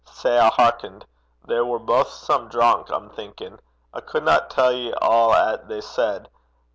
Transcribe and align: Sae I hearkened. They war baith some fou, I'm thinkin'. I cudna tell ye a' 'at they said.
Sae 0.11 0.39
I 0.39 0.47
hearkened. 0.47 1.05
They 1.47 1.61
war 1.61 1.77
baith 1.77 2.07
some 2.07 2.49
fou, 2.49 2.59
I'm 2.89 3.11
thinkin'. 3.11 3.59
I 3.93 4.01
cudna 4.01 4.47
tell 4.49 4.71
ye 4.71 4.91
a' 4.93 4.95
'at 5.29 5.67
they 5.67 5.79
said. 5.81 6.27